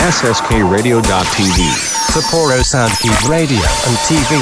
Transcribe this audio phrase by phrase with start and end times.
[0.00, 1.60] SSKRadio.tv.
[2.08, 4.40] Sapporo Soundkeep Radio and TV.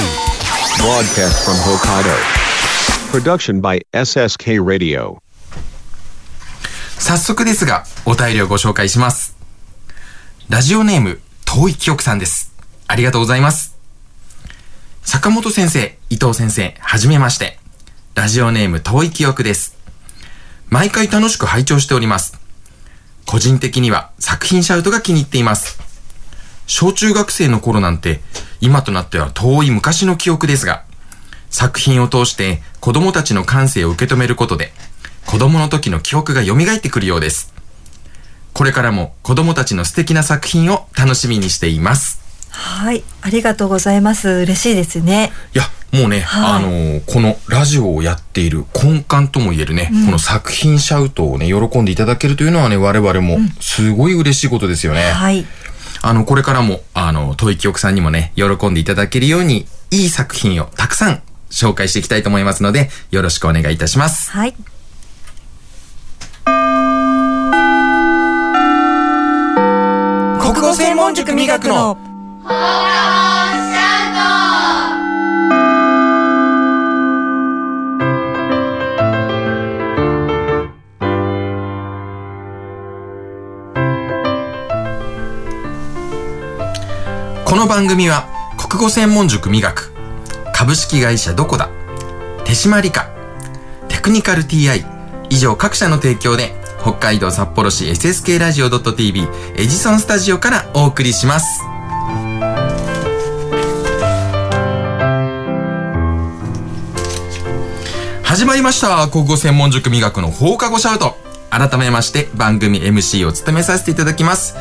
[0.79, 2.15] Broadcast from Hokkaido.
[3.11, 5.19] Production by SSK Radio.
[6.97, 9.37] 早速ですが、お便りをご紹介します。
[10.49, 12.55] ラジオネーム、遠い記憶さんです。
[12.87, 13.77] ありがとうございます。
[15.03, 17.59] 坂本先生、伊藤先生、はじめまして。
[18.15, 19.77] ラジオネーム、遠い記憶です。
[20.69, 22.48] 毎回楽しく拝聴しております。
[23.29, 25.79] 個人的には作品シャウトが気に入っています。
[26.67, 28.23] 小中学生の頃なんて、
[28.63, 30.85] 今となっては遠い昔の記憶ですが、
[31.51, 34.73] 作品を通して子供たちの感性を受け止めることで、
[35.27, 37.53] 子供の時の記憶が蘇ってくるようです。
[38.55, 42.28] これからも子供たちの素敵な作品を楽しみにしています。
[42.51, 44.29] はい、ありがとうございます。
[44.29, 45.33] 嬉しいですね。
[45.55, 55.01] いや、もうね、はいあのーこのラジオをやっている根幹とも言えるね、この作品シャウトをね、喜んでいただけるというのはね、我々もすごい嬉しいことですよね。
[55.11, 55.47] はい、
[56.03, 64.31] あの、これからも、あの、遠い記憶さんにもね、喜んでいただけるように、いい作品をたくさん紹介していきたいと思いますので、よろしくお願いいたします。
[64.33, 64.55] はい。
[70.41, 72.08] 国語専門塾磨くの
[72.49, 72.55] こ
[87.57, 88.27] の番組は
[88.57, 89.93] 国語専門塾磨く
[90.55, 91.69] 株式会社どこだ
[92.47, 93.11] 手締理科
[93.89, 94.87] テクニカル TI
[95.29, 101.68] 以上各社の提供で北海道札幌市 SSK ラジオ .tv エジソンスタジオからお送りします。
[108.39, 111.17] 始まりました国語専門塾磨くの放課後シャウト
[111.51, 114.55] 改めまして番組 MC を務めさせていただきます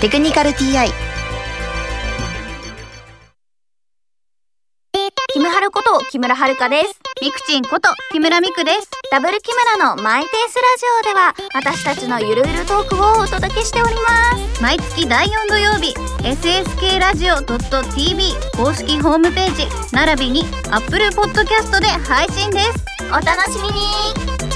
[0.00, 0.90] テクニカル TI」
[5.32, 7.00] キムハルこと木村遥です。
[7.22, 8.90] ミクチンこと木村ミクです。
[9.10, 14.00] ダブル木村のマイペースラジオでは私たちのゆるゆるトークをお届けしておりま
[14.54, 14.62] す。
[14.62, 22.84] 毎月第4土曜日 SSK ラジオ .tv 公式ホームページ並びに Apple Podcast で配信です。
[23.08, 24.55] お楽しみに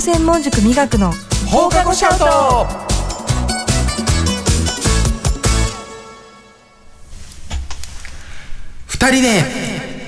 [0.00, 1.12] 専門塾磨くの
[1.46, 2.66] 放課後シャウト
[8.86, 9.44] 二人で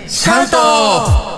[0.09, 1.37] シャウトは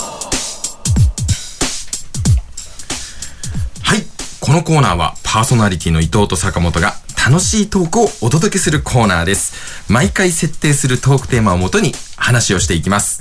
[3.97, 4.03] い。
[4.41, 6.95] このコーナーはパーソナリティの伊藤と坂本が
[7.29, 9.93] 楽しいトークをお届けするコーナーです。
[9.93, 13.21] 毎回設定するトークテーマをもとに話をしていきます。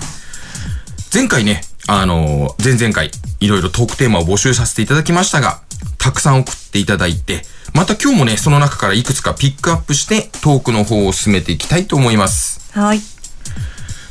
[1.14, 5.62] 前回ね、あのー前々回、いろいろトークテーマを募集させていただきましたが、
[5.98, 7.44] たくさん送っていただいて、
[7.74, 12.62] また今日もね、その中からいくつかピックアップして、トークの方を進めていきたいと思います。
[12.78, 13.02] はい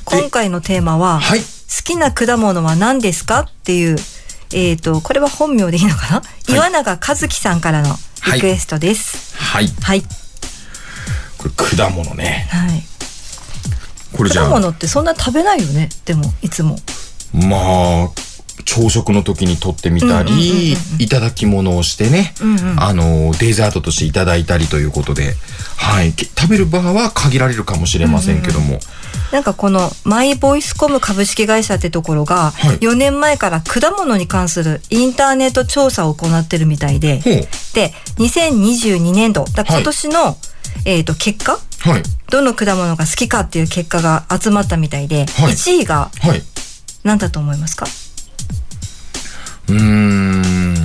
[0.04, 1.40] 今回のテーマは、はい。
[1.40, 1.46] 好
[1.84, 3.40] きな果物は何ですか？
[3.40, 3.96] っていう、
[4.52, 7.96] えっ、と、これは本名でいいのかな、岩永和樹さんからの
[8.34, 9.34] リクエストです。
[9.38, 9.69] はい。
[9.80, 10.02] はい。
[11.38, 12.48] これ、果物ね。
[12.50, 12.82] はい。
[14.14, 15.88] これじゃあ、果物ってそんな食べないよね？
[16.04, 16.78] でも、いつも。
[17.32, 18.11] まあ、
[18.64, 22.34] 朝食の時に取ってみたり、いただき物をしてね、
[22.79, 25.34] あの、デザートとしていただいたりということで、
[25.76, 26.12] はい。
[26.12, 28.79] け食べる場は限られるかもしれませんけども、
[29.32, 37.19] なんかこのマイボイスコム株式会社ってところがはい4年前から果物に関するインターネット調査を行ってるみたいで。
[37.19, 40.37] で、2022年度、だはい今年の、
[40.84, 41.58] えっ、と、結果？
[41.81, 42.02] はい。
[42.31, 46.43] どの果物が好きかっていう結果が集まったみたいで、はい1位がはい。
[47.04, 47.87] 何だと思いますか？
[49.69, 49.76] うー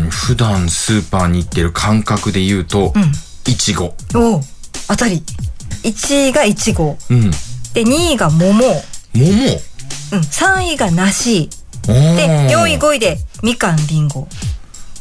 [0.08, 3.12] ん、普段スーパーに行ってる感覚で言うと、うん。
[3.52, 3.96] いちご。
[4.16, 4.42] おお
[4.88, 5.24] 当たり。
[5.84, 6.98] 1位がイチゴ。
[7.10, 7.32] うん。
[7.32, 8.54] で、2位が桃。
[8.54, 8.82] 桃？
[9.14, 9.26] う
[10.16, 10.20] ん。
[10.20, 11.50] 3位が梨。
[11.84, 14.28] で、で、4位、5位でみかん、りんご。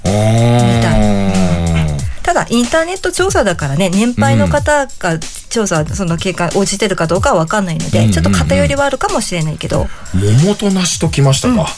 [0.05, 0.83] あー
[2.27, 5.17] ただ、インターネット調査だからね、年配の方が
[5.49, 11.69] 調査、その結果、応じてるかどうかは分かんないので、うんうんうんちょっと偏りはあるかもしれないけど、桃と梨ときましたか。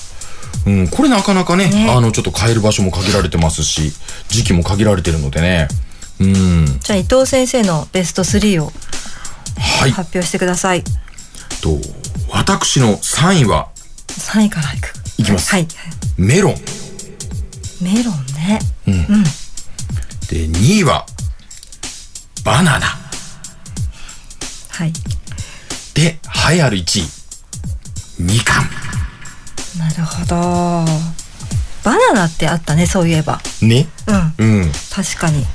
[0.65, 3.93] うん、これなかなかねねあの、ちょっと買える場所も限られてますし、
[4.29, 5.69] 時期も限られてるのでね。
[6.19, 6.79] うん。
[6.81, 8.73] じゃあ伊藤先生のベスト3を
[9.59, 9.91] はい。
[9.91, 10.83] 発表してください。
[11.61, 11.79] と、
[12.31, 13.69] 私の3位は、
[14.09, 14.95] 3位からいく。
[15.19, 15.69] いきますはい。
[16.17, 16.55] メロン。
[17.83, 18.59] メロンね。
[20.29, 21.07] で、2位は、
[22.45, 22.87] バナナ。
[24.69, 24.93] はい。
[25.95, 26.19] で、
[26.51, 27.09] 栄えある1位、
[28.23, 28.63] みか
[29.79, 30.37] なるほど。
[31.83, 33.41] バナナってあったね、そういえば。
[33.63, 33.69] ん。
[33.69, 33.89] ね。
[34.07, 34.61] うん。
[34.61, 34.73] うん。
[34.95, 35.47] 確かに。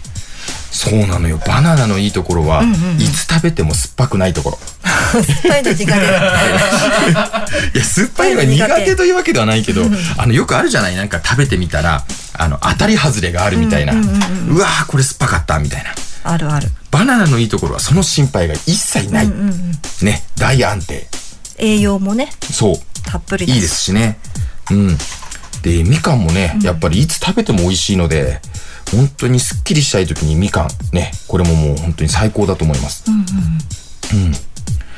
[0.75, 1.39] そうなのよ。
[1.45, 4.59] バナナのいいところは、んうんうんいつ食べても酸っぱくないところ。
[4.83, 5.83] 酸っぱいの苦手。
[5.93, 9.83] いや、酸っぱいのが苦手というわけではないけど、
[10.17, 10.95] あの、よくあるじゃない？
[10.95, 12.03] なんか食べてみたら、
[12.33, 13.93] あの、当たり外れがあるみたいな。
[13.93, 15.91] うわーこれ酸っぱかった、みたいな。
[16.23, 16.71] あるある。
[16.89, 19.31] バナナのいいところは、その心配が一切ない。
[20.01, 21.07] ね、大安定。
[21.59, 22.75] 栄養もね、そう。
[23.05, 24.17] たっぷりいいですしね。
[24.71, 24.97] うん。
[25.61, 28.41] で、みかんもね、やっぱりいつ食べても美味しいので、
[28.91, 33.03] 本当にすっきりしたい時にみかん、ね、これももう本当に最高だと思います。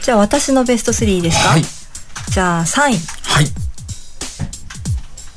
[0.01, 1.49] じゃあ私のベスト3いいですか？
[1.49, 1.63] はい。
[2.29, 2.99] じゃあ3位。
[3.23, 3.47] はい。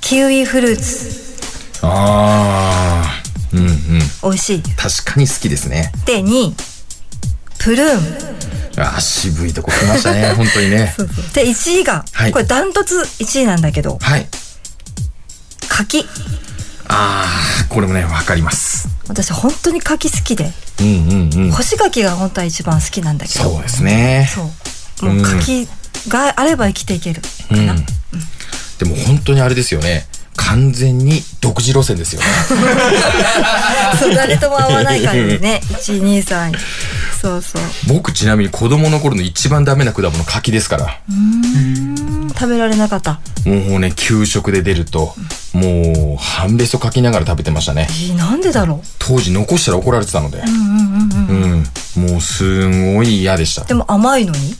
[0.01, 1.11] キウイフルーツ。
[1.83, 3.57] あー。
[3.57, 3.77] うんうん。
[4.23, 4.63] 美味しい。
[4.63, 5.93] 確かに好きですね。
[6.05, 6.55] で、2位。
[7.59, 8.83] プルーン。
[8.83, 10.33] あー、渋いとこ来ましたね。
[10.37, 10.95] 本当にね。
[11.35, 14.29] で、1位が、はいこれダントツ1位なんだけど、はい。
[15.69, 16.07] 柿。
[16.89, 18.89] あー、これもね、わかります。
[19.09, 21.51] 私本当に柿好きで、うんうんうん。
[21.51, 23.45] 干し柿が本当は一番好きなんだけど。
[23.45, 24.29] そうですね。
[24.31, 25.13] そう。
[25.13, 25.69] もう柿
[26.09, 27.23] があれば生きていける。
[27.51, 27.67] うん。
[28.79, 30.07] でも本当にあれですよね。
[30.37, 32.27] 完全に独自路線ですよね。
[33.99, 35.61] そう誰とも合わない感じでね。
[35.73, 36.53] 1、2、3。
[37.21, 37.63] そうそう。
[37.89, 41.01] 僕ちなみに子供の頃の一番ダメな果物柿ですから。
[42.35, 43.21] 食べられなかった。
[43.45, 45.15] もうね、給食で出ると、
[45.53, 47.89] もう、半べそかきながら食べてましたね。
[47.91, 48.87] えー、なんでだろう？
[48.99, 50.39] 当時残したら怒られてたので。
[50.39, 50.51] う
[51.35, 51.65] ん
[51.97, 53.65] もうすんごい嫌でした。
[53.65, 54.55] でも甘いのに？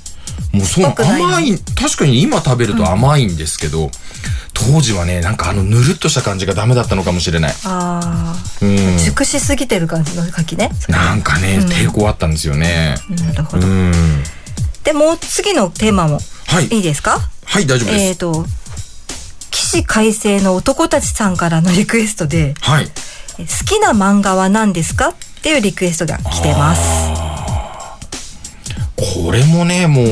[0.53, 3.91] もうそう甘い、確かに今食べると甘いんですけど、
[4.55, 7.55] 当時はね、なんかあのぬるっとした感じがダメだったのかもしれない。
[7.65, 8.99] ああ、うん。
[8.99, 10.71] 熟しすぎてる感じの柿ね。
[10.89, 12.97] なんかね、抵抗あったんですよね。
[13.11, 13.67] うなるほど。
[13.67, 13.93] ん。
[14.85, 16.67] で、もう次のテーマもはい。
[16.67, 17.21] いいですか？
[17.45, 18.05] はい、大丈夫です。
[18.05, 18.47] えっ、と、
[19.51, 22.91] 起死回生の男たちさんからのリクエストで、はい。
[23.39, 25.11] え好きな漫画は何ですか？
[25.11, 27.38] っていうリクエストが来てます。
[29.25, 30.03] これもね、も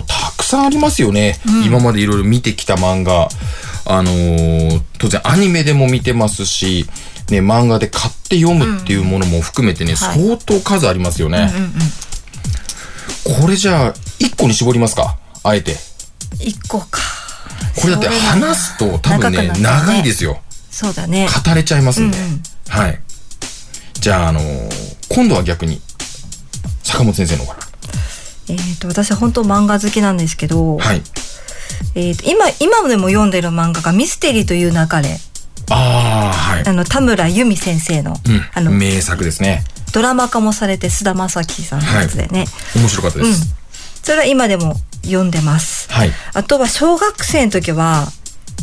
[0.00, 1.40] う、たくさんありますよね。
[1.64, 3.28] 今までいろいろ見てきた漫画。
[3.88, 6.86] あのー当然アニメでも見てますし、
[7.30, 11.52] ね、漫画で買って読むっていうものも含めてね、はい相当数ありますよね。
[13.40, 15.18] これじゃあ、一個に絞りますか？
[15.42, 15.76] あえて。
[16.40, 17.00] 一個か。
[17.76, 20.40] これだって話すと多分ね、長ね長いですよ。
[20.70, 21.28] そうだね。
[21.46, 22.18] 語れちゃいますんで。
[22.18, 23.00] うんうんはい。
[23.94, 25.80] じゃあ、あのー今度は逆に、
[26.82, 27.65] 坂本先生の方か
[28.48, 30.84] えっ、と、私本当漫画好きなんですけど、ら。
[30.84, 31.02] はい。
[31.94, 35.18] えっ、と、今、今でも読んでる漫画がミステリーという流れ。
[35.70, 36.66] ああ、はい。
[36.66, 38.12] あの、田村由美先生の、
[38.54, 38.64] あうん。
[38.66, 39.64] の、名作ですね。
[39.92, 42.46] ドラマ化もされて菅田将暉さんのやつでね。
[42.76, 43.54] 面白かったでうんす。。
[44.02, 45.90] それは今でも読んでます。
[45.90, 46.12] はい。
[46.34, 48.06] あとは小学生の時は、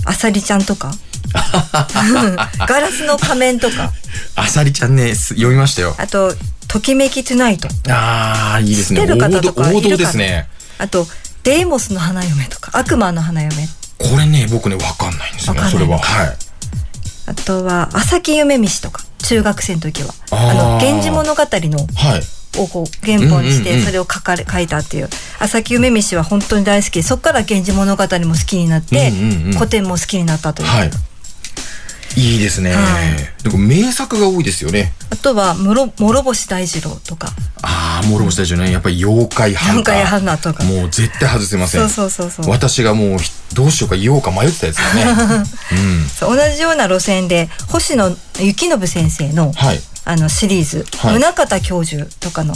[0.05, 3.91] あさりちゃんとか、う んガラスの仮面とか、
[4.35, 5.95] あさりちゃんね、す読みましたよ。
[5.97, 6.33] あと、
[6.73, 7.67] ときめきトゥナイト。
[7.91, 9.01] ああ、いいですね。
[9.01, 9.97] 知ってる方とかいるかな？
[9.97, 10.47] ですね。
[10.79, 11.05] あと、
[11.43, 13.67] デーモスの花嫁とか、悪魔の花嫁。
[13.99, 15.99] これね、僕ね、わかんないんですよねそれは。
[15.99, 16.37] はい。
[17.27, 20.15] あとは、朝木夢見しとか、中学生の時は。
[20.31, 22.23] あの、源氏物語の、はい。
[22.59, 25.09] をこう原本にして、それを書かれ、書いたっていう。
[25.39, 29.11] 朝木夢見しは本当に大好きで、そっから源氏物語も好きになって、
[29.53, 30.67] 古典も好きになったという。
[30.69, 30.91] はい。
[32.15, 32.71] いいですね。
[32.73, 34.93] はいでも名作が多いですよね。
[35.09, 37.27] あとは、諸諸星大二郎とか、
[37.61, 38.71] ああ、諸星大臣ね。
[38.71, 39.95] やっぱり妖怪ハンター。
[39.95, 41.89] 妖怪ハンターとかもう絶対外せません。
[41.89, 45.43] そうそうそうそう私がもうひどうしようか言おうか迷ってたやつだね。
[46.23, 46.37] うん。
[46.37, 49.81] 同じような路線で、星野幸信先生の、はい。
[50.05, 52.55] あのシリーズ、はい宗像教授とかの、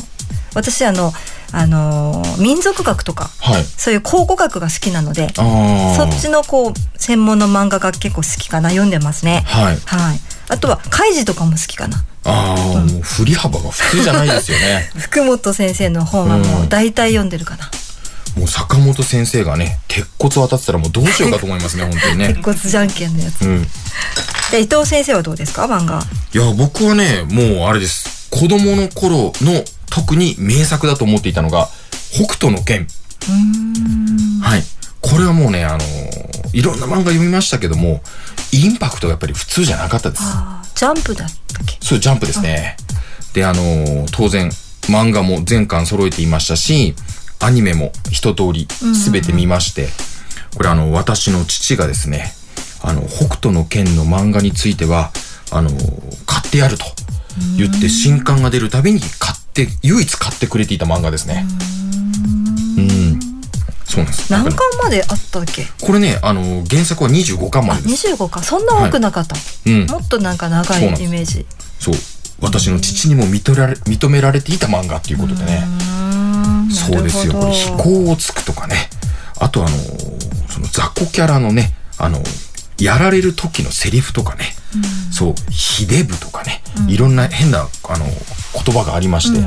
[0.53, 1.13] 私あの、
[1.51, 3.63] あのー民族学とか、はい。
[3.63, 5.33] そういう考古学が好きなので。
[5.33, 9.43] そっちのこう、専門の漫画が結構好きかな、読んでますね。
[9.47, 9.77] はい。
[9.85, 10.19] はい。
[10.49, 12.03] あとは、カイジとかも好きかな。
[12.25, 14.91] ああ、もう振り幅が普通じゃないですよね。
[14.99, 17.69] 福本先生の本はもう大体読んでるかな。
[18.37, 22.41] もう坂本先生がね、鉄骨当たってたらもうどうしようかと思いますね、本当にね 鉄。
[22.43, 23.41] 骨じゃんけんのやつ。
[23.41, 23.63] うん。
[24.51, 25.99] で、伊藤先生はどうですか漫画？
[26.33, 28.27] いや、僕はね、もうあれです。
[28.29, 31.69] 子供の頃の特に名作だと思っていたのが、
[32.11, 32.87] 北斗の拳。
[34.41, 34.63] はい。
[35.01, 38.01] これはもうね、あのーいろんな漫画読みましたけども、
[38.51, 40.23] インパクトがやっぱり普通じゃなかったです。
[40.75, 41.77] ジャンプだったっけ？
[41.85, 42.77] そう、ジャンプですね。
[43.33, 44.49] で、あのー当然、
[44.83, 46.95] 漫画も全巻揃えていましたし、
[47.39, 48.67] アニメも一通り
[49.11, 49.89] 全て見まして、
[50.55, 52.33] これあの、私の父がですね、
[52.81, 55.11] あの、北斗の拳の漫画については、
[55.51, 56.85] あのー買ってやると
[57.57, 61.45] 言って新刊が出るたびに買って、唯一買ってくれていた漫画ですね。
[62.77, 63.19] うん。
[63.85, 64.31] そうなんです。
[64.31, 65.65] 何巻まであったっけ？
[65.81, 68.07] これね、あのー原作は25巻まあ、でです。
[68.07, 68.43] 25か。
[68.43, 69.35] そんな多くなかった。
[69.65, 69.85] うん。
[69.87, 71.45] もっとなんか長いイメージ。
[71.79, 71.95] そう。
[72.39, 75.63] 私の父にも認められ認められていた漫画っていうことでね。
[76.71, 77.33] そうですよ。
[77.33, 78.89] これ飛行をつくとかね。
[79.39, 80.17] あとあのー
[80.49, 82.21] その雑魚キャラのね、あの
[82.79, 84.55] やられる時のセリフとかね。
[85.11, 86.61] そう、ひでぶとかね。
[86.87, 89.39] いろんな変な、あの言葉がありまして、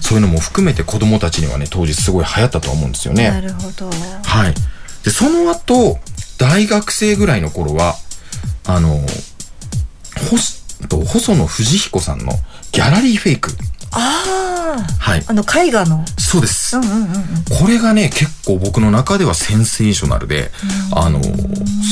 [0.00, 3.40] そういうのも含めて子供たちにはね、当時すごい流行ったとは思うんですよなね。
[3.42, 3.90] るほど。
[4.24, 4.54] はい。
[5.04, 5.98] で、その後、
[6.38, 7.96] 大学生ぐらいの頃は、
[8.66, 9.04] あの
[10.30, 12.32] ほすと細野藤彦さんの
[12.72, 13.50] ギャラリーフェイク。
[13.92, 15.24] ああ、はい。
[15.26, 16.04] あの絵画の。
[16.18, 16.76] そうです。
[16.76, 17.10] うんうんうんうん。
[17.58, 20.50] これがね、結構僕の中ではセンセーショナルで、
[20.92, 21.22] あの、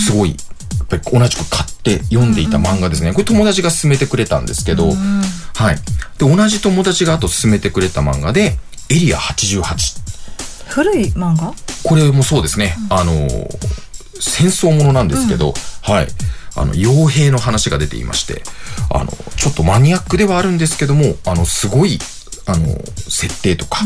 [0.07, 0.37] すごい、や
[0.85, 3.13] っぱり同じく買って読んでいた漫画ですね。
[3.13, 4.89] これ友達が勧めてくれたんですけど、
[5.55, 5.77] はい。
[6.19, 10.01] で、同じ友達があと勧めてくれた漫画で、エリア88。
[10.69, 11.53] 古い漫画？
[11.83, 12.77] これもそうですね。
[12.89, 13.13] あの、
[14.21, 15.53] 戦争ものなんですけど、
[15.83, 16.09] はい。
[16.61, 18.43] あの、傭兵の話が出ていまして、
[18.91, 21.99] あの、ちょっとマニアックではあるんですけども、あの、すごい、
[22.47, 22.67] あの、
[23.09, 23.79] 設定とか、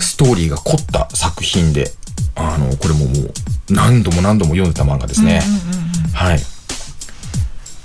[0.00, 1.92] ストーリーが凝った作品で、
[2.34, 3.32] あの、これももう、
[3.70, 5.40] 何度も何度も読んでた漫画ですね。
[6.14, 6.40] はい。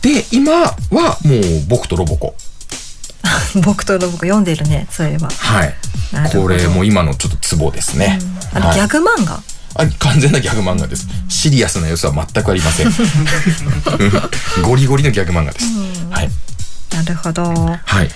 [0.01, 2.35] で、今はもう、僕とロボコ。
[3.63, 5.29] 僕とロボコ読んでるね、そういえば。
[5.29, 5.75] はい
[6.33, 8.19] これも今のちょっとツボですね。
[8.53, 9.41] あの、はいギャグ漫画
[9.75, 11.07] あ完全なギャグ漫画です。
[11.29, 12.91] シリアスな様子は全くありません。
[14.63, 15.65] ゴリゴリのギャグ漫画です。
[16.09, 16.29] はい。
[16.95, 17.43] なるほど。
[17.43, 18.09] はい。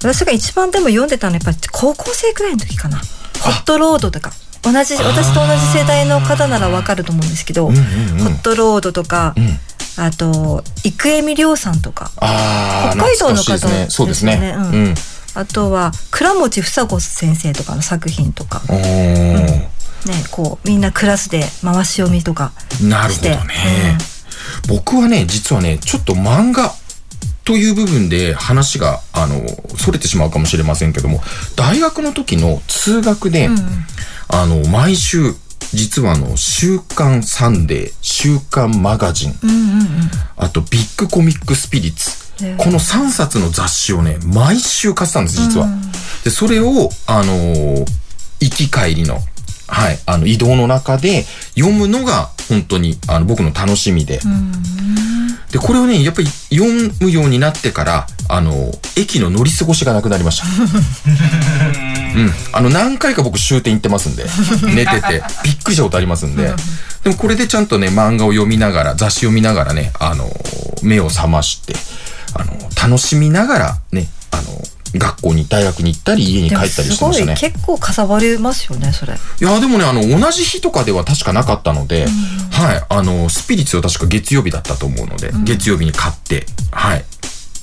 [0.00, 2.98] 私が一番でも読んでたのはやっぱり高校生くらいの時かな。
[2.98, 4.32] ホットロードとか。
[4.62, 9.58] 同じ、私と同じ世代の方ならわかると思うんですけど、うんうんうんホットロードとか、うん
[10.00, 13.86] あと、生恵美亮さんとか、ああ、北海道の方ですね。
[13.88, 14.54] そうですね。
[14.56, 14.94] うんうん。
[15.34, 19.66] あとは、倉持房子先生とかの作品とか、おー
[20.06, 22.52] ね、こう、みんなクラスで回し読みとか。
[22.82, 23.98] なるほどね。
[24.68, 26.72] 僕はね、実はね、ちょっと漫画
[27.44, 29.44] という部分で話が、あの、
[29.78, 31.22] それてしまうかもしれませんけども、
[31.56, 33.48] 大学の時の通学で、
[34.28, 35.34] あの、毎週、
[35.74, 40.10] 実はあの、週刊サンデー、週刊マガジン、うんうんうん。
[40.36, 42.28] あとビッグコミックスピリッツ。
[42.56, 45.68] この3冊の雑誌をね、毎週買ってたんです、実は。
[46.24, 47.86] で、それを、あのー
[48.40, 49.20] 行き帰りの、
[49.68, 54.20] はい、あの、移動の中で読むのが、本当に、あの、僕の楽しみで。
[55.52, 56.70] で、これをね、やっぱり読
[57.00, 60.46] むようになってから、あの、駅の乗り過ごしがなくなりました。
[62.16, 62.30] うん。
[62.52, 64.24] あの、何回か僕終点行ってますんで、
[64.74, 66.52] 寝てて、びっくりしたことありますんで、
[67.04, 70.30] でもこれでちゃんとね、漫画を読みながら、雑誌を見ながらね、あの、
[70.82, 71.74] 目を覚まして、
[72.34, 74.42] あの、楽しみながら、ね、あの、
[74.94, 77.36] 学校に、大学に行ったり、家に帰ったりしてましたね。
[77.38, 79.14] 結構かさばりますよねそれ。
[79.14, 82.06] いや、でもね、あの、同じ日とかでは確かなかったので、
[82.50, 87.04] はい、あの、スピリッツは確か月曜日だったと思うので、月曜日に買って、はい、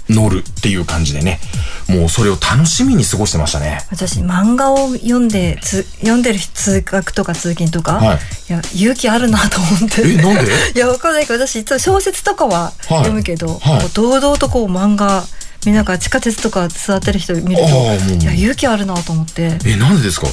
[0.10, 1.40] 乗るっていう感じでね、
[1.88, 3.80] もうそれを楽しみに過ごしてましたね。
[3.92, 8.20] 私漫画を読んでつ読んでる通学とか通勤とか、はい。
[8.52, 10.02] や勇気あるなと思って。
[10.08, 10.52] え、なんで？
[10.76, 13.82] いやわかんないけど私いつも小説とかは読むけど、はい。
[13.82, 15.26] こう堂々とこう漫画
[15.66, 20.28] 見ながら地下鉄とか座ってる人見るといや勇気あるなと思ってえ、なんでですか？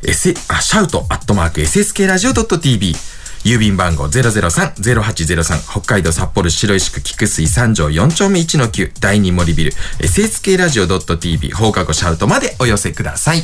[0.03, 2.97] s、あ、シャウト .sskradio.tv、
[3.43, 13.43] 郵便番号003-0803北海道札幌白石区菊水三条4丁目1の9第2森ビル SSK ラジオ .tv 放課後シャウトまでお寄せください。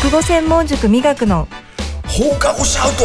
[0.00, 1.46] 国語専門塾美学の
[2.06, 3.04] 放課後シャウト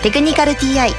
[0.00, 0.90] テクニカル TI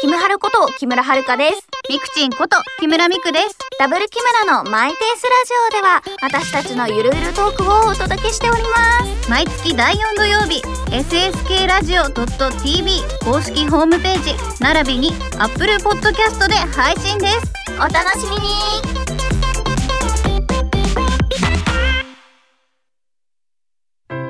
[0.00, 1.68] キムハルこと木村遥です。
[1.90, 3.58] ミクチンこと木村ミクです。
[3.78, 9.30] ダブル木村のマイペースラジオでは私たちのゆるゆるトークをお届けしております。
[9.30, 17.52] 毎月第4土曜日、SSK ラジオ .tv 公式ホームページ並びに Apple Podcast で配信です。
[17.76, 19.13] お楽しみに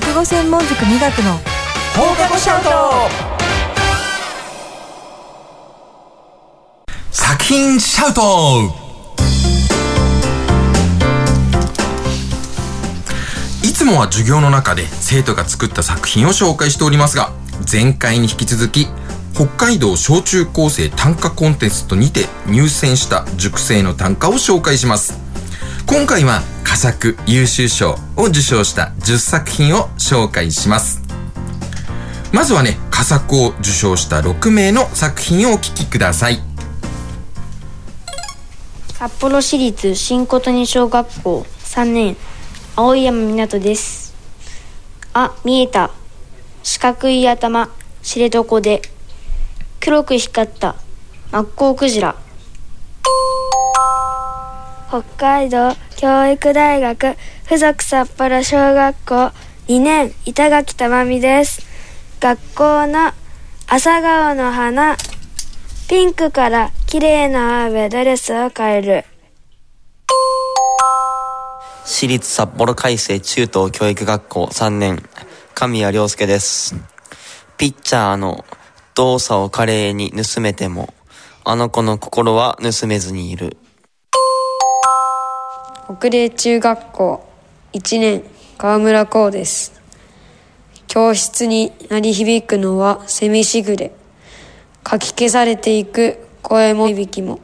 [0.00, 1.32] 国語専門塾美学の
[1.96, 2.70] 放課後シャウト。
[7.10, 8.72] 作品シャウト。
[13.64, 17.32] いつもは授業の中で生徒が作った作品を紹介しておりますが
[17.70, 18.86] 前回に引き続き
[19.34, 25.27] 北海道小中高生短歌コンテストにて入選した塾生の短歌を紹介します
[25.88, 31.00] 今回は佳作優秀賞を受賞した10作品を紹介します。
[32.30, 36.40] まずはね佳作を受賞した6名の作品をお聞きください。
[38.98, 42.18] 札幌市立新琴仁小学校3年
[42.76, 44.14] 青山湊です。
[45.14, 45.90] あ見えた。
[46.62, 47.70] 四角い頭
[48.02, 48.82] 知床で。
[49.80, 50.76] 黒く光った。
[51.32, 52.14] マッコウクジラ。
[54.88, 59.32] 北海道教育大学附属札幌小学校
[59.66, 61.60] 2年板垣珠美です。
[62.20, 63.12] 学校の
[63.66, 64.96] 朝顔の花
[65.90, 69.04] ピンクから綺麗な青へドレスを変える。
[71.84, 75.02] 私立札幌海星中等教育学校3年
[75.52, 76.74] 神谷良介です。
[77.58, 78.46] ピッチャーの
[78.94, 80.94] 動作を華麗に盗めても
[81.44, 83.58] あの子の心は盗めずにいる。
[85.90, 87.26] 北嶺中学校
[87.72, 88.22] 1年
[88.58, 89.80] 川村光です。
[90.86, 93.92] 教室に鳴り響くのはセミしぐれ。
[94.84, 97.40] かき消されていく声も響きも。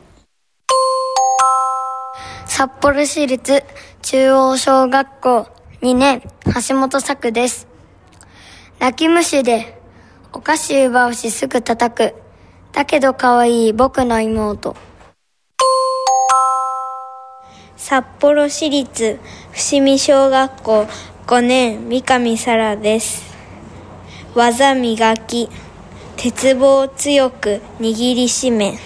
[2.45, 3.65] 札幌市立
[4.03, 5.49] 中央小学校
[5.81, 6.21] 2年
[6.69, 7.67] 橋本作です。
[8.79, 9.81] 泣き虫で
[10.35, 12.15] お菓子奪うしすぐ叩く。
[12.73, 14.77] だけど可愛い僕の妹。
[17.87, 19.21] 札幌市立
[19.53, 20.89] 伏見小学校
[21.27, 23.23] 5年三上沙羅です。
[24.35, 25.51] 技磨き
[26.17, 28.79] 鉄棒を強く握りしめ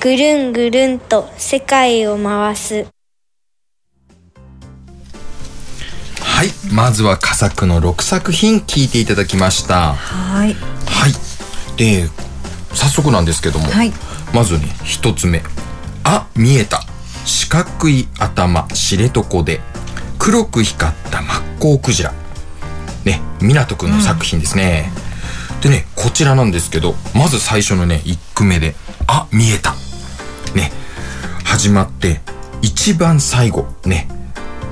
[0.00, 2.86] ぐるんぐるんと世界を回す。
[6.18, 9.92] はいまずは佳作の6作品聞いていただきました。
[9.92, 10.54] はい。
[10.54, 11.12] はい。
[11.76, 12.08] で
[12.72, 13.92] 早速なんですけども、はい。
[14.32, 15.42] まずね一つ目。
[16.02, 16.82] あ見えた
[17.26, 19.60] 四角い頭知床で
[20.18, 22.12] 黒く光ったマッコウクジラ。
[23.04, 24.90] ね湊くんの作品ですね、
[25.60, 28.74] でねこちらなんですけどまず最初のね1句目で
[29.06, 29.74] あ見えた。
[30.54, 30.72] ね
[31.44, 32.20] 始まって
[32.62, 34.08] 一番最後ね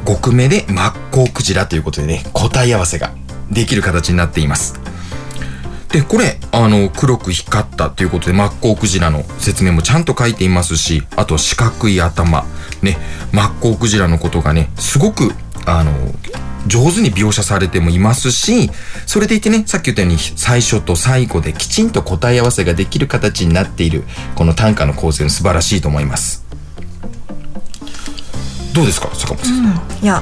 [0.05, 3.13] 5句目でマッコウクジラということでね答え合わせが
[3.51, 4.84] できる形になっています
[5.95, 12.45] で、これ、あの、黒く光ったということで、マッコウクジラの説明もちゃんと書いていますし、あと四角い頭、
[12.83, 12.99] ね、
[13.31, 15.31] マッコウクジラのことがね、すごく、
[15.67, 15.93] あの、
[16.67, 18.73] 上手に描写されてもいますし、
[19.07, 24.03] それでいてね、さっき言ったように最初と最後できちんと答え合わせができる形になっている、
[24.35, 26.45] この短歌の構成素晴らしいと思います。
[28.73, 30.03] どうですか坂本さん。
[30.03, 30.21] いや、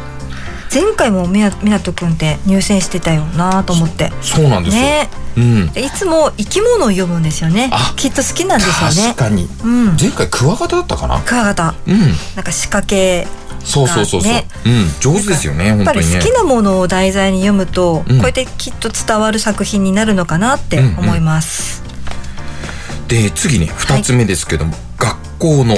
[0.73, 4.11] 前回もみな湊くんって入選してたよなと思って。
[4.23, 4.83] そうなんですよ。
[4.83, 5.09] ね。
[5.37, 5.73] うん。
[5.73, 7.71] でいつも生き物を読むんですよね。
[7.97, 9.17] きっと好きなんですよね確。
[9.17, 9.49] かに。
[9.65, 9.97] うん。
[10.01, 11.21] 前回クワガタだったかな？
[11.21, 11.75] クワガタ。
[11.87, 12.01] うん。
[12.35, 13.27] なんか仕掛け。
[13.65, 14.33] そうそうそうそう。
[14.33, 14.89] ねうん。
[15.01, 16.01] 上手ですよね、やっぱり。
[16.01, 21.83] 好きなものを題材に読むと、うんこうやってきっと伝わる作品になるのかなって思います。
[23.09, 25.77] で次ね2つ目ですけども、学校の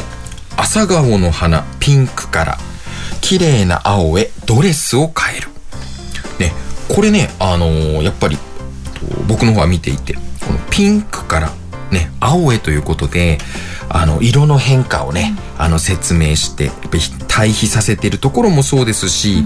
[0.56, 2.58] 朝顔の花ピンクから
[3.24, 5.48] 綺麗な青へドレスを変える。
[6.38, 6.52] ね
[6.94, 8.42] これねあのーやっぱりと
[9.26, 11.50] 僕の方は見ていてこのピンクから
[11.90, 13.38] ね青へということで
[13.88, 19.42] あの色の変化をね、あの説明してやっぱり対比させているところもそうですし、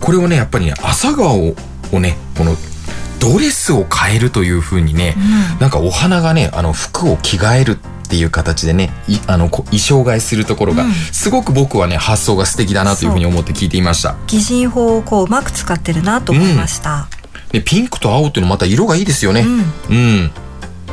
[0.00, 2.54] これをねやっぱりね朝顔をねこの
[3.20, 5.16] ドレスを変えるというふうにね、
[5.60, 10.92] なんかお花がねあの服を着替えるっていう形でねいあのこ衣装替えするところが、うん。
[10.92, 14.16] すごく僕はね発想が素敵だなというふうに思って聞いていました。
[14.26, 17.08] 擬人法をこううまく使ってるなと思いました。
[17.52, 19.44] でピンクと青っていうのまた色がいいですよね。
[19.90, 20.30] うん、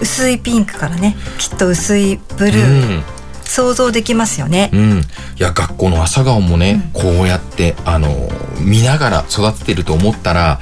[0.01, 3.03] 薄いピンクからね、きっと薄いブルー、
[3.43, 4.69] 想像できますよね。
[4.73, 5.03] うん、い
[5.37, 10.59] や学校の朝顔もね、こうやってあの見ながら育ててると思ったら、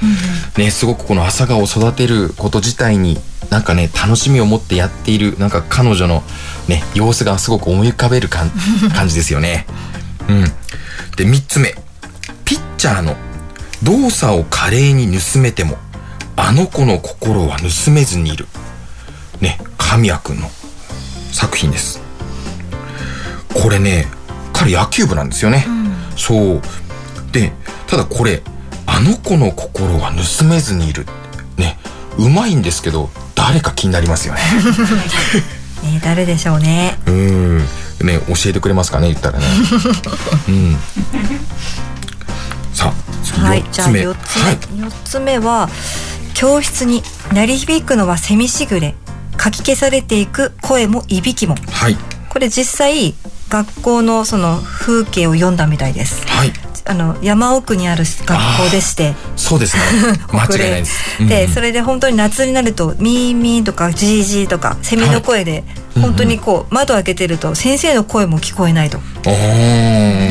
[0.57, 3.19] ねすごくこの朝顔を育てること自体に
[3.53, 6.23] なんかね楽しみを持ってやっているなんか彼女の
[6.67, 8.49] ね様子がすごく思い浮かべる感
[8.95, 9.67] 感じですよね。
[10.27, 10.41] うん、
[11.15, 11.75] で3つ目。
[12.45, 13.15] ピッチャーの
[13.83, 15.77] 動作を華麗に盗めても
[16.35, 18.47] あの子の心は盗めずにいる。
[19.39, 20.49] ね神谷くんの
[21.31, 22.01] 作品です。
[23.53, 24.07] これね
[24.51, 25.67] 彼野球部なんですよね、
[26.17, 26.61] そう。
[27.31, 27.53] で
[27.85, 28.41] ただこれ
[28.87, 31.05] あの子の心は盗めずにいる。
[31.57, 31.77] ね
[32.17, 33.11] うまいんですけど
[33.45, 34.41] 誰か気になりますよね。
[35.83, 36.97] ね 誰でしょうね。
[37.05, 37.57] うん。
[37.59, 39.45] ね教えてくれますかね言ったらね。
[40.47, 40.77] うん。
[42.73, 45.69] さあ次はい4つ目、じゃあ4つ目、四つ目は
[46.33, 47.03] 教室に
[47.33, 48.95] 鳴り響くのは蝉しぐれ
[49.35, 51.57] かき消されていく声もいびきも。
[51.69, 51.97] はい。
[52.29, 53.13] これ実際
[53.49, 56.25] 学校のその風景を読んだみたいです。
[56.27, 56.53] はい
[56.85, 59.13] あの山奥にある学校でして。
[59.35, 59.83] そうですね。
[60.31, 61.19] 間違いないです。
[61.19, 61.53] で、うんうん。
[61.53, 65.63] それで本当に夏になるとミーミーとかジージーとかセミの声で、
[65.99, 69.31] 本当にこう窓開けてると先生の声も聞こえないと、だ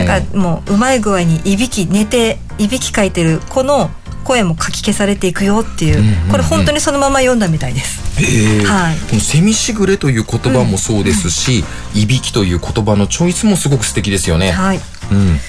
[0.05, 3.91] からもううまい具合にいびき寝ていびきかいてる子の
[4.25, 6.31] 声もかき消されていくよっていう,、うんうんうん。
[6.31, 8.01] これ本当にそのまま読んだみたいです。
[8.21, 8.97] へえはい。
[9.09, 14.53] この「セミしぐれ」という言葉もそうですし「いびき」という言葉のチョイスもすごく素敵ですよね。
[14.53, 14.81] はい。
[15.11, 15.41] うん、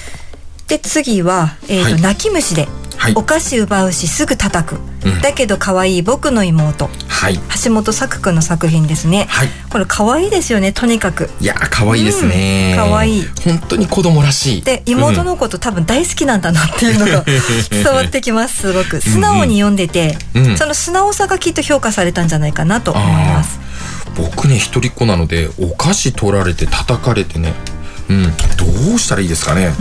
[0.68, 2.00] で次は、えーとはい。
[2.00, 3.14] 泣き虫で、はい。
[3.16, 5.20] お菓子奪うしすぐ叩く、うん。
[5.20, 6.88] だけど可愛い僕の妹。
[7.08, 7.38] はい。
[7.64, 9.48] 橋本作くんの作品ですね、はい。
[9.70, 11.28] これ可愛いですよねとにかく。
[11.40, 13.24] いやー可愛いですね、うん可愛い。
[13.44, 14.62] 本当に子供らしい。
[14.62, 17.24] で妹のこと多分大好きなんだなっていうのが
[17.70, 19.00] 伝わってきますすごく。
[19.00, 20.56] 素直に読んでて、うん。
[20.56, 23.60] その素直さがきっと評価されたんじゃないかなと思います。
[24.16, 27.52] 僕ね一人っ子なのでお菓子取られて叩かれてね
[28.08, 28.24] うん。
[28.56, 29.72] どうしたらいいですかね。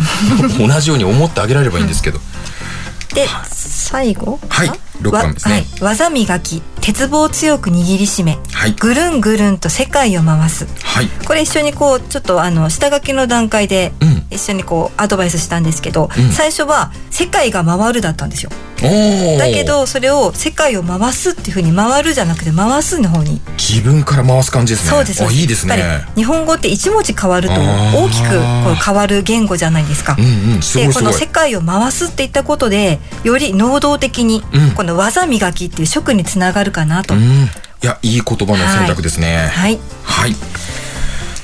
[0.58, 2.20] 同じように思ってあげられればいいんですけど、
[3.14, 5.56] で最後はいか六番ですね。
[5.56, 8.74] わはい、技磨き鉄棒を強く握りしめ、はい。
[8.74, 10.68] ぐるんぐるんと世界を回す。
[10.84, 11.08] はい。
[11.26, 14.24] これ一緒にこうちょっとあの下書きの段階でうん。
[14.30, 16.32] 一緒にこうアドバイスしたんですけど、うん。
[16.32, 18.52] 最初は「世界が回る」だったんですよ。
[19.40, 23.40] だけどそれを「世界を回す」っていうふうに「回る」じゃなくて「回す」の方に。
[23.58, 24.90] 自分から回す感じですね。
[24.90, 25.24] そうです。
[25.24, 26.06] あいいですね。
[26.16, 30.18] 日本語って一文字変わると大きくこう変わる言語じゃないですか。
[30.20, 30.62] うんうん。
[30.62, 31.14] すごでこの「い。
[31.14, 37.14] すごい世界を回す」って言ったことでより能動的にうんこの技磨きっていう職につながるかなと。
[37.14, 40.36] うんいやいい言葉の選択ですねはい、はい。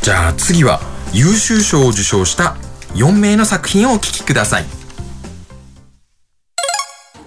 [0.02, 0.82] じゃあ次は
[1.14, 2.58] 優秀賞を受賞した
[2.96, 4.66] 4名の作品をお聞きください。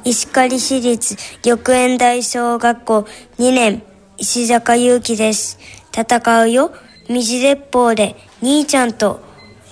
[0.04, 3.06] 石狩市立緑園大小学校
[3.38, 3.82] 2年
[4.18, 5.58] 石坂優希です。
[5.96, 6.72] 戦うよ。
[7.08, 9.22] 水鉄砲で兄ちゃんと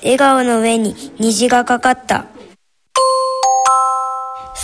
[0.02, 2.29] 笑顔の上に虹がかかった。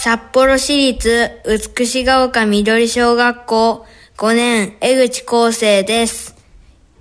[0.07, 6.37] 札幌市立美ヶ丘緑小学校5年江口康生です。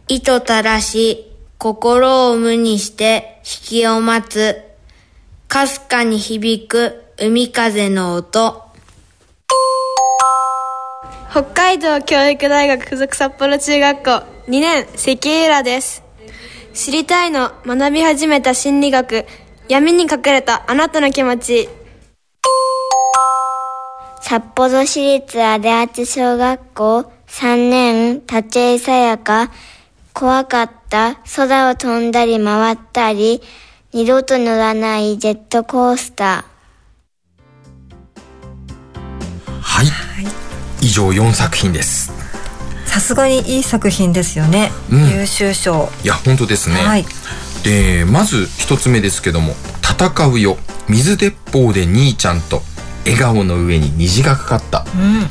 [0.07, 4.59] 糸垂らし、心を無にして引きを待つ。
[5.47, 8.63] かすかに響く海風の音。
[11.29, 14.09] 北海道教育大学附属札幌中学校
[14.47, 16.01] 2年関浦です
[16.73, 19.25] 知りたいの学び始めた心理学
[19.69, 21.69] 闇に隠れたあなたの気持ち
[24.27, 29.51] 札幌市立アデアチ小学校3年立井さやか
[30.13, 31.19] 怖かった。
[31.35, 33.43] 空を飛んだり回ったり
[33.93, 36.43] 二度と乗らないジェットコースタ
[39.61, 39.85] はい。
[40.81, 42.11] 以上4作品です。
[42.87, 45.19] さすがにいい作品ですよね、うん。
[45.19, 45.89] 優秀賞。
[46.03, 46.77] いや本当ですね。
[46.77, 47.05] はい。
[47.63, 49.53] でまず一つ目ですけども
[49.85, 50.57] 「戦うよ。
[50.89, 52.63] 水鉄砲で兄ちゃんと
[53.05, 55.29] 笑顔の上に虹がかかった」うん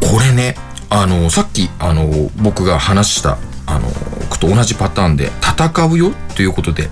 [0.00, 0.56] これね
[0.90, 3.92] あのさっきあの僕が話したあの
[4.38, 6.90] と同じパターンで「戦うよ」ということで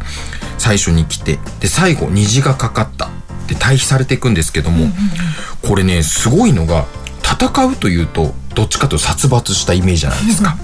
[0.59, 3.09] 最初に来てで最後虹がかかった。
[3.47, 4.89] で対比されていくんですけども、
[5.63, 6.85] これねすごいのが
[7.23, 10.57] 戦うというとどっちかというと殺伐したイメージじゃないですか。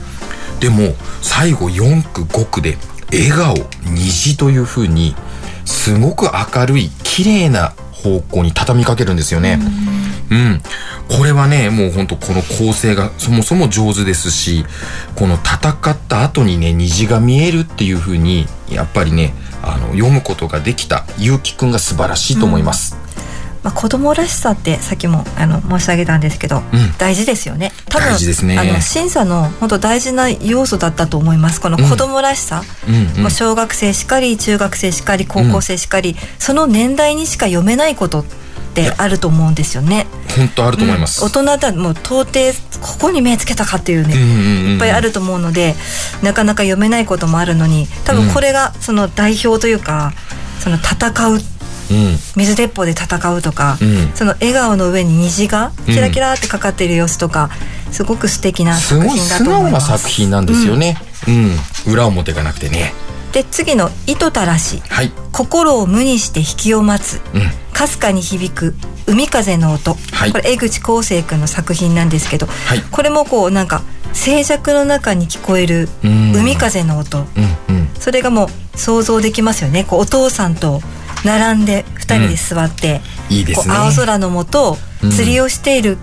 [0.58, 2.76] でも最後4区5区で
[3.12, 5.14] 笑顔虹という風に
[5.64, 9.58] すごく明るい綺麗な方向に畳みかけるんですよね。
[10.30, 10.62] うん、
[11.14, 14.64] これはねもうほんとこの構成がそもそも上手ですし
[15.14, 23.01] この戦った後にね虹が見えるっていう風にやっぱりねあの読むことができた結城くんが素晴らしいと思います。
[23.62, 26.62] まあ、子供らしさってさっきもあの申し上げたんですけど、うん。
[26.98, 27.72] 大事ですよね。
[27.88, 28.58] 多分大事ですね。
[28.58, 31.60] あの審査の本当大事な要素だったと思います。
[31.60, 38.24] この子供らしさ、うん小学生しかり中学生しかり高校生しかり、その年代にしか読めないことっ
[38.74, 40.06] てあると思うんですよね。
[40.36, 41.22] 本当あると思います。
[41.24, 45.74] 大人だもう到底ここに目つけたかっていうね、うんうんうんいっぱいあると思うので
[46.22, 50.12] なかなか読めないこともあるのに多分これがその代表というか、
[50.58, 51.40] その戦ううん
[52.36, 54.12] 水鉄砲で戦うとか、うん。
[54.14, 57.50] その笑顔の上に虹がキラキラってかかっている様子とか、
[57.90, 59.86] すごく素敵なすごい作品だ素直なと思います。
[59.98, 60.96] 作品なんですよね。
[61.28, 62.94] うん、裏表がなくてね。
[63.32, 65.12] で次の「糸たらし」はい。
[65.32, 67.50] 心を無にして引きを待つ」うん。
[67.72, 68.74] かすかに響く
[69.06, 70.32] 海風の音、はい。
[70.32, 72.82] これ江口康生君の作品なんですけど、はい。
[72.90, 76.32] これもこうなんか静寂の中に聞こえるうん。
[76.36, 77.88] 海風の音、うんうん。
[77.98, 79.84] それがもう想像できますよね。
[79.84, 80.82] こうお父さんと
[81.24, 83.74] 並んで2人で座って、いいですね。
[83.74, 85.10] 青空の下うん。
[85.10, 85.98] 釣りをしている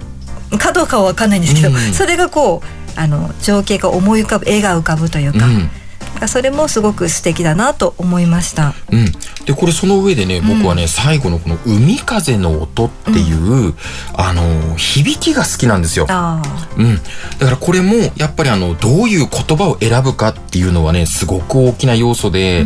[0.57, 1.75] かどうかは分かんないんですけど、うん。
[1.93, 5.69] それがこうあの情景が思い浮かぶ絵が浮かぶというか,、うん
[6.27, 8.73] それもすごく素敵だなと思いました。
[8.91, 9.05] うん、
[9.45, 13.73] でこれその上でね僕はね、最後のこの「海風の音」っていう、
[14.15, 16.05] あの響きが好きなんですよ。
[16.09, 16.41] あ
[16.77, 16.95] うん、
[17.39, 22.65] だからこれもやっぱりあのどういう言葉を選ぶかっていうのはねすごく大きな要素で、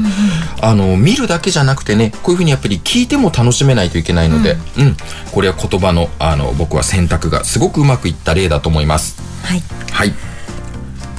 [0.61, 4.97] あの見るだけじゃなくてねこういうふうにやっぱり聞いても楽しめないといけないので、うん。
[5.31, 9.21] これは言葉のあの僕は選択がすごくうまくいった例だと思います。
[9.43, 10.32] はい、はい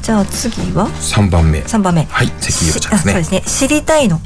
[0.04, 1.60] じゃあ次は？3番目。
[1.60, 2.04] 3番目。
[2.04, 3.12] はい関陽ちゃんですね。
[3.12, 3.40] あそうですね。
[3.40, 4.20] 知りたいの。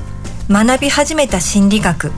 [0.51, 2.11] 学び始めた心理学、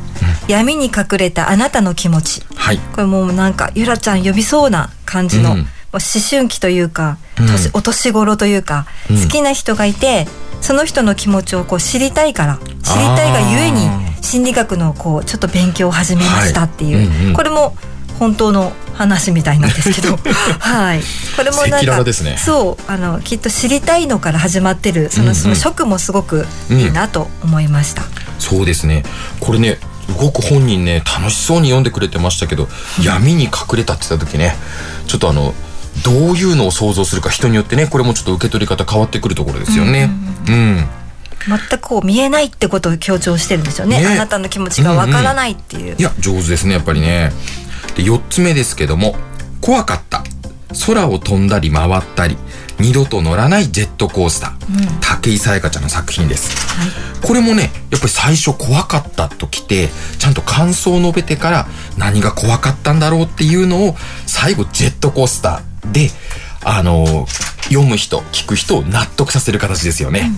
[0.49, 2.42] 闇に隠れたあなたの気持ち。
[2.55, 2.79] はい。
[2.79, 5.59] これもうなんかゆらちゃん呼びそうな感じの、うん。
[5.92, 7.46] 思春期というか、うん。
[7.49, 9.23] 年お年頃というか、うん。
[9.23, 10.27] 好きな人がいて
[10.62, 13.90] その人の気持ちをこう知りたいから知りたいがゆえに
[14.23, 17.07] 心理学のこうちょっと勉強を始めましたっていう、はい。
[17.07, 17.35] うんうん。
[17.35, 17.77] これも
[18.20, 20.18] 本当の話みたいなんですけど。
[20.61, 21.00] はい。
[21.37, 22.37] これもなんかですね。
[22.38, 25.35] そうあのきっと知りたいのから始まってるその,、うんうん。
[25.35, 28.02] その職もすごくいいなと思いました、
[28.38, 29.04] そうですね。
[29.40, 32.68] これねすごく本人ね楽しそうに読んでくれてましたけど
[33.02, 34.56] 闇に隠れたって言った時ね
[35.06, 35.54] ちょっとあの
[36.04, 40.11] どういうのを想像するか人によってねこれもちょっと受け取り方変わってくるところですよね。
[40.48, 40.88] うん
[41.48, 44.00] 全くこう見えないってことを強調してるんですよね。
[44.00, 44.06] ね。
[44.06, 47.33] あなたの気持ちがわからないっていう、いや上手ですねやっぱりね。
[47.96, 49.14] で4つ目ですけども
[49.61, 50.22] 怖かった。
[50.87, 52.37] 空を飛んだり回ったり
[52.79, 56.57] 二度と乗らないジェットコースター、武井さやかちゃんの作品です、
[57.26, 61.66] これもねやっぱり最初怖かったときてちゃんと感想を述べてから
[61.98, 66.11] 何が怖かったんだろうっていうのを最後ジェットコースターで
[66.62, 67.26] あの
[67.64, 70.31] 読む人聞く人を納得させる形ですよね。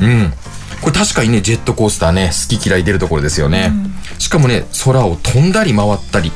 [0.00, 0.32] うん
[0.80, 3.72] これ確かにねジェットコースターね好き嫌い出るところですよね、
[4.18, 6.32] しかもね空を飛んだり回ったり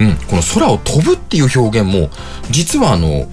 [0.00, 2.10] うん、この空を飛ぶっていう表現も
[2.50, 3.28] 実はあの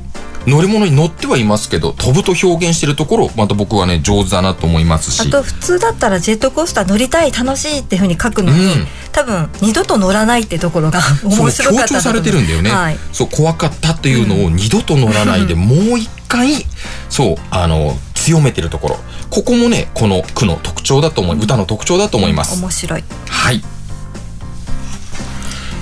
[0.45, 5.21] 乗り物に乗ってはいますけど飛ぶと表現してるところまた僕はね上手だなと思いますし。
[5.21, 8.87] あと普通だったらジェットコースター乗りたい楽しいっていうふうに書くのに、うん。
[9.11, 16.65] 多分二度と乗らないってところが 面白かったそう強調されてるんだよね、はい、そう怖かったっていうのを二度と乗らないでもう一回
[17.09, 18.99] そうあの強めてるところ。
[19.29, 23.03] ここもねこの句の特徴だと思い歌の特徴だと思います、面白い。
[23.27, 23.63] はい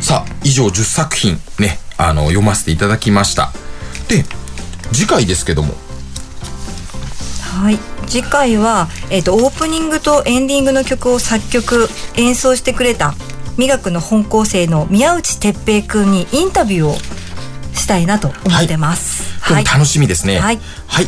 [0.01, 3.51] さあ以上10作品ねあの読ませていただきました。
[4.07, 4.25] で
[4.91, 5.75] 次回ですけども。
[7.41, 7.77] はい。
[8.07, 11.87] 次回は、えー、とオープニングとエンディングの曲を作曲
[12.17, 13.13] 演奏してくれた
[13.57, 16.95] 美学の本校生の宮内哲平くんにインタビューを
[17.73, 19.39] したいなと思ってます。
[19.47, 20.39] これも楽しみですね。
[20.39, 20.59] はい。
[20.87, 21.05] はい。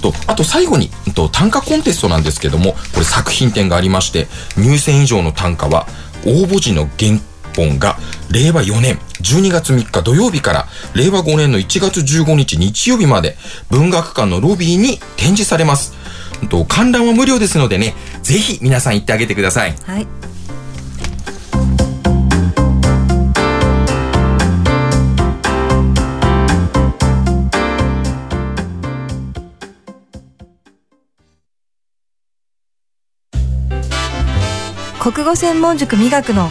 [0.00, 5.86] とあと最後にうんと短歌コンテストなんですけどもこれ作品展がありまして入選以上の短歌は
[6.24, 7.18] 応募時の原
[7.58, 7.96] 本が
[8.30, 13.36] 令和4年12月3日土曜日から令和5年の1月15日日曜日まで
[13.68, 15.94] 文学館のロビーに展示されます。
[16.50, 19.74] と観覧は無料ですのでねぜひ皆さん行ってあげてください。
[19.84, 20.06] はい
[35.00, 36.50] 国語専門塾美学の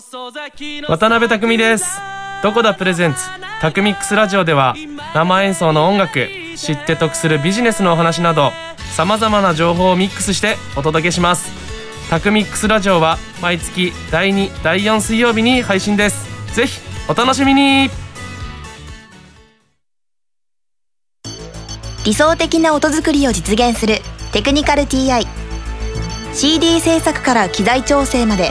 [0.00, 2.00] 渡辺匠です。
[2.42, 3.20] どこだプレゼンツ。
[3.60, 4.74] タクミックスラジオでは
[5.14, 8.50] 生演奏の音楽知って得するビジネスのお話など
[8.96, 11.48] さまざまな情報をミックスしてお届けします。
[12.10, 16.26] タクミックスラジオは毎月第2第4水曜日に配信です。
[16.56, 17.88] ぜひお楽しみに。
[22.04, 23.98] 理想的な音作りを実現する
[24.32, 25.24] テクニカル TI
[26.32, 28.50] CD 制作から機材調整まで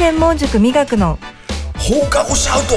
[0.00, 1.18] 専門塾美学の
[1.76, 2.74] 放課後シャウト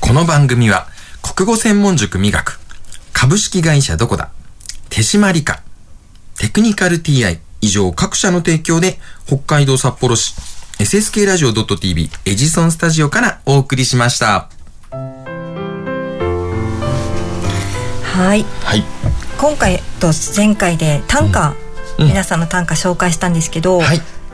[0.00, 0.86] この番組は
[1.34, 2.60] 国語専門塾美学
[3.12, 4.30] 株式会社どこだ
[4.88, 5.64] 手締理科
[6.38, 10.36] テクニカル TI 以上各社の提供で北海道札幌市
[10.78, 14.48] SSK ラジオ .tv エジソンスタジオからお送りしました。
[14.92, 15.16] は
[18.36, 18.84] いはい。
[19.38, 21.54] 今回と前回で短歌、
[21.98, 22.08] うん。
[22.08, 23.80] 皆さんの短歌紹介したんですけど、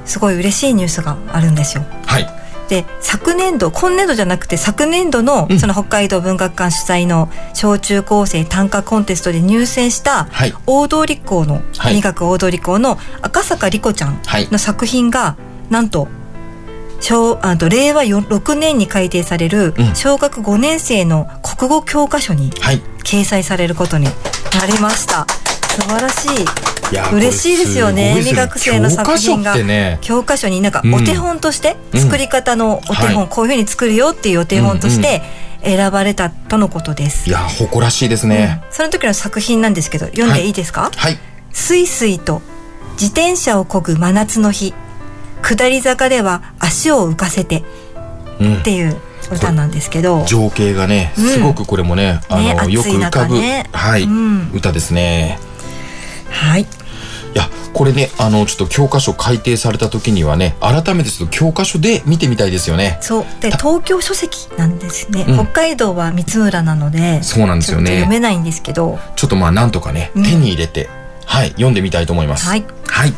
[0.04, 1.84] すごい嬉しいニュースがあるんですよ。
[2.06, 2.28] はい。
[2.68, 10.54] で昨年度今年度じゃなくて昨年度のその北海道文学館主催の小中高生短歌コンテストで入選したはい。
[10.66, 11.94] 大通校の、はい。
[11.96, 14.48] 美学大通校の赤坂莉子ちゃんはい。
[14.50, 15.36] の作品が、
[15.68, 16.08] なんと
[17.00, 19.94] 小あと令和よ6年に改定されるうん。
[19.94, 22.80] 小学5年生の国語教科書にはい。
[23.04, 24.06] 掲載されることに
[24.58, 25.26] なりました。
[25.70, 27.14] 素晴らしい。
[27.14, 28.20] 嬉しいですよね。
[28.22, 29.56] 美学生の作品が
[30.02, 30.94] 教科書になんかうん。
[30.94, 32.00] お手本として、うん。
[32.00, 33.28] 作り方のお手本、はい。
[33.28, 35.22] こういうふうに作るよっていうお手本として
[35.64, 38.62] 選ばれたとのことです、いや、誇らしいですね。
[38.70, 41.18] その時の作品なんですけど読んでいいですか、はい。
[41.52, 41.86] すい。
[41.86, 42.42] すいと
[42.94, 44.74] 自転車を漕ぐ真夏の日。
[45.40, 47.64] 下り坂では足を浮かせて
[48.38, 48.56] うん。
[48.58, 48.96] っていう
[49.32, 53.36] 歌なんですけど、情景がね、うんすごくこれもね、あねの、よく浮かぶ、
[53.72, 55.38] はい、うん歌ですね。
[56.30, 56.66] はい
[57.34, 62.98] いや、これね、あの、ちょっと教科書改定された時にはね、改めてちょっと教科書で見てみたいですよね。
[63.00, 70.88] そうで東京書籍なんですね、うん北海道は三浦なのでそうなんですよねちょっと読めないんですけどちょっとまあ、なんとかね、うん手に入れて、
[71.24, 72.46] はい、読んでみたいと思います。
[72.46, 72.64] はい。
[72.86, 73.12] はい。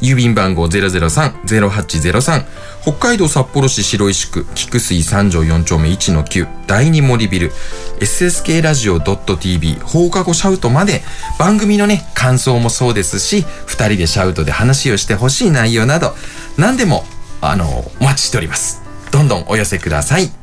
[0.00, 2.46] 郵便番号003-0803
[2.82, 7.50] 北海道札幌市白石区菊水三条4丁目1の9第二森ビル
[7.98, 11.02] SSK ラジオ .tv 放課後シャウトまで
[11.36, 16.14] 番組のね感想もそうですし二人でシャウトで話をしてほしい内容など
[16.56, 17.02] 何でも
[17.40, 17.66] あの
[18.00, 18.80] お待ちしております。
[19.10, 20.37] どんどんお寄せください。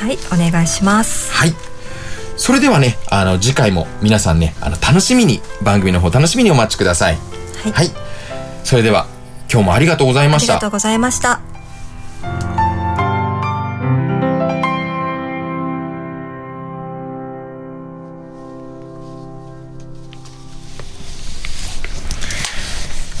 [0.00, 1.30] はいお願いします。
[1.30, 1.52] はい。
[2.38, 7.18] それではねあの次回も皆さんねあの楽しみに番組の方楽しみにお待ちください。
[7.74, 7.90] はい、
[8.64, 9.06] それでは
[9.52, 10.54] 今日もありがとうございました。
[10.54, 11.42] ありがとうございました。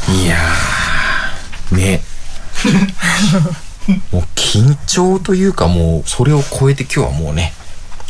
[0.08, 2.00] いやーね
[4.12, 7.52] もう緊張というかもうそれを超えて今日はもうね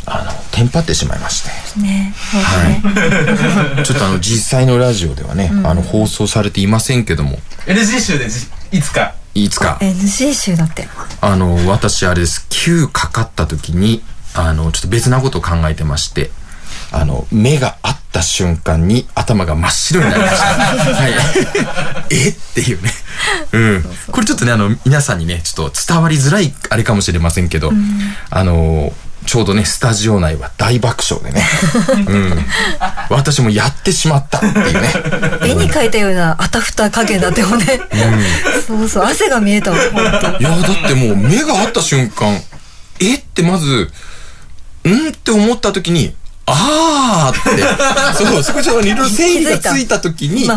[0.05, 1.43] あのテンパってしまいまし
[1.75, 1.79] て。
[1.79, 3.83] ねはい。
[3.83, 5.67] ちょっとあの 実際のラジオではね、うん。
[5.67, 7.39] あの放送されていませんけども。
[7.67, 9.13] NG 集でじいつか。
[9.35, 9.77] いつか。
[9.79, 10.87] NG 集だって。
[11.21, 12.45] あの私あれです。
[12.49, 14.03] 9かかった時に
[14.33, 16.31] あのちょっと別なことを考えてまして
[16.91, 20.45] あの目が合った瞬間に頭が真っ白になりました。
[20.93, 21.13] はい。
[22.11, 22.29] え？
[22.29, 22.91] っていうね。
[23.53, 23.85] うん。
[24.11, 27.71] これちょっとねあの皆さんにねちょっと伝わりづらいあれかもしれませんけど、
[28.29, 28.93] あの
[29.25, 31.45] ちょうどねスタジオ内は大爆笑でね、
[32.07, 32.45] うん、
[33.09, 34.93] 私もやってしまったっていうね。
[35.43, 37.79] 絵に描いたようなあたふた加減だってもね、
[38.67, 39.03] そうそう。
[39.05, 39.77] 汗が見えたわ。
[39.93, 42.41] 本いや、だってもう目が合った瞬間、
[42.99, 43.15] え？
[43.15, 43.91] ってまず、
[44.85, 45.09] ん？
[45.09, 46.15] って思った時に、
[46.45, 47.61] あーって、
[48.25, 49.99] そう、そこちょっといろいろ整理がついた。
[49.99, 50.55] 時に、も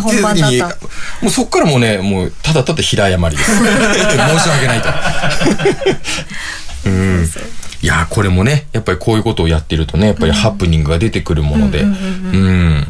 [1.25, 3.51] うそっからもうね、もうただただ平謝りです。
[3.57, 4.89] 申し訳ないと。
[6.87, 7.31] うん。
[7.83, 12.89] いや、これもね、やっぱりこういうことをやってるとね、やっぱりハプニングが出てくるもので、ううん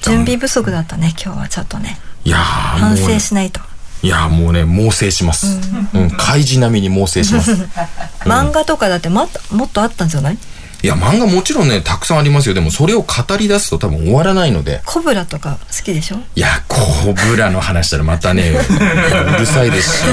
[0.00, 1.98] 準備不足だったね今日はちょっとね。
[2.24, 3.60] いや反省しないと。
[4.00, 5.58] いやもうね猛省します、
[5.92, 6.10] うん。
[6.12, 7.52] 開示並みに猛省します。
[8.24, 9.28] 漫画とかだってもっ
[9.72, 10.38] とあったんじゃない？
[10.82, 12.54] いや漫画もちろんねたくさんありますよ。
[12.54, 14.80] でもそれを語り出すと多分終わらないので。
[14.86, 16.16] コブラとか好きでしょ？
[16.36, 16.78] いやコ
[17.12, 20.04] ブラの話したらまたね うるさいですし。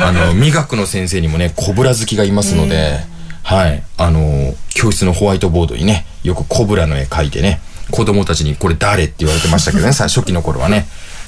[0.00, 3.00] あの味学の先生にもねコブラ好きがいますので、
[3.42, 3.82] はい。
[3.96, 7.60] あの教室のホワイトボードにねよくコブラの絵描いてね
[7.90, 10.86] 子供たちにこれ誰って言われてましたけどね 最初期の頃はね。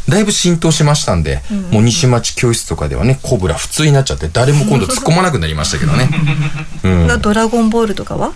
[0.09, 1.40] だいぶ浸透しましたんで、
[1.70, 6.11] もう西町教室とかではねコブラ普通になっちゃって誰も今度突っ込まなくなりましたけどね、
[6.84, 8.32] うん、ドラゴンボールとかは？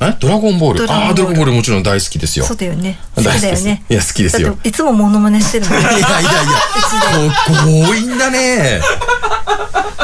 [0.00, 0.16] え？
[0.20, 0.90] ドラゴンボール。
[0.90, 2.44] ああードラゴンボールもちろん大好きですよ。
[2.44, 2.98] そうだよね。
[3.14, 3.84] 好大好ききだよね。
[3.88, 4.58] いや好きですよ。
[4.64, 6.20] いつもモノマネしてるもん いやいやいや、
[7.46, 8.80] こ強引だね。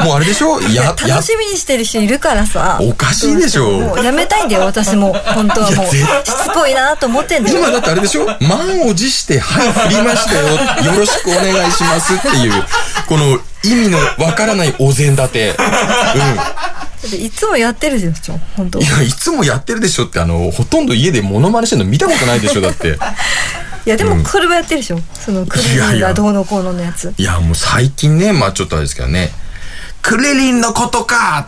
[0.03, 0.59] もうあれでしょ？
[0.61, 2.79] や、や楽、しみにしてる人いるからさ。
[2.81, 3.69] おかしいでしょ。
[3.69, 3.93] も。
[3.95, 5.13] うやめたいんだよ私も。
[5.13, 5.85] 本当はもう。
[5.93, 7.59] しつこいなと思ってんだよ。
[7.59, 8.25] 今だってあれでしょ？
[8.39, 10.47] 満を持して、はい、振りましたよ。
[10.93, 12.63] よろしくお願いしますっていう、
[13.07, 15.53] この意味のわからないお膳立て。
[15.53, 18.79] だっていつもやってるでしょ本当。
[18.79, 18.85] うん。
[18.85, 22.97] いや、いつもやってるでしょって、あの、ほとんど家でモノマネしてるの見たことないでしょだって。
[23.83, 27.13] いやでもこれはやってるでしょそのクリーンがどうのこうののやつ。
[27.17, 29.31] いや、もう最近ね、まあちょっとあれですけどね。
[30.03, 31.47] クリリンのことか。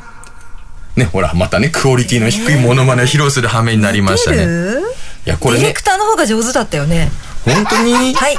[0.95, 4.37] ね、ほら、またね、クオリティの低いモノマネを披露する羽目になりましたね。
[4.37, 4.81] 出る？
[5.25, 5.59] いや、これね。
[5.61, 7.11] ディレク、ターの方が上手だったよね。
[7.45, 8.13] 本当に？
[8.13, 8.37] はい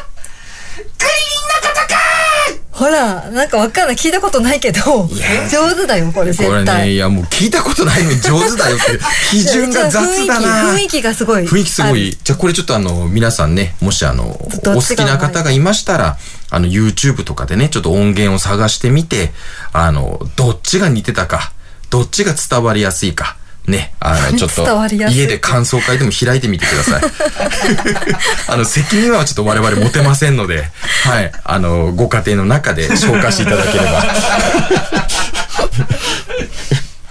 [2.75, 3.97] ほらなんかわかんない。
[3.97, 5.09] 聞いたことないけど
[5.49, 8.99] 上手だよこれこれね、絶対いやもう聞いたことないのに上手だよって、
[9.31, 10.73] 基準が雑だな。
[10.73, 11.45] 雰囲気雰囲気がすごい。
[11.45, 12.19] 雰囲気すごい。
[12.23, 16.19] じゃあこれちょっとあの、皆さんね、もしあの、お好きな方がいましたら、
[16.51, 19.33] あの、YouTube とかでね、ちょっと音源を探してみて、
[19.73, 21.53] あの、どっちが似てたか、
[21.91, 23.37] どっちが伝わりやすいか、
[23.67, 24.65] ね、あの、 ちょっと
[25.09, 27.03] 家で感想会でも開いてみてください。
[28.49, 30.69] あの、責任はちょっと我々持てませんので、
[31.05, 33.91] はい、あの、ご家庭の中で消化していただければ。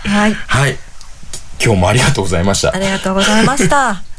[0.06, 0.78] はいはい。
[1.64, 2.78] 今日もありがとうございましたあ。
[2.78, 4.13] りがとうございました